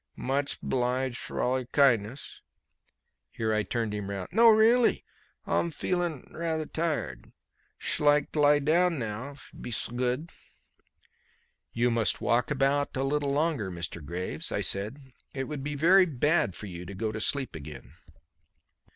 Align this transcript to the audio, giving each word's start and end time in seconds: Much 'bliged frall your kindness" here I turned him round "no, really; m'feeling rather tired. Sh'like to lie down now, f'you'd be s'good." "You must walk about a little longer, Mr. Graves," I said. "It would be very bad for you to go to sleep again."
Much 0.15 0.59
'bliged 0.61 1.19
frall 1.19 1.59
your 1.59 1.67
kindness" 1.67 2.41
here 3.29 3.53
I 3.53 3.61
turned 3.61 3.93
him 3.93 4.09
round 4.09 4.29
"no, 4.31 4.49
really; 4.49 5.05
m'feeling 5.45 6.27
rather 6.33 6.65
tired. 6.65 7.31
Sh'like 7.77 8.31
to 8.31 8.39
lie 8.39 8.57
down 8.57 8.97
now, 8.97 9.35
f'you'd 9.35 9.61
be 9.61 9.69
s'good." 9.69 10.31
"You 11.71 11.91
must 11.91 12.19
walk 12.19 12.49
about 12.49 12.97
a 12.97 13.03
little 13.03 13.31
longer, 13.31 13.69
Mr. 13.69 14.03
Graves," 14.03 14.51
I 14.51 14.61
said. 14.61 15.13
"It 15.35 15.43
would 15.43 15.63
be 15.63 15.75
very 15.75 16.07
bad 16.07 16.55
for 16.55 16.65
you 16.65 16.83
to 16.87 16.95
go 16.95 17.11
to 17.11 17.21
sleep 17.21 17.55
again." 17.55 17.93